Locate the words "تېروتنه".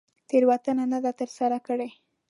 0.29-0.83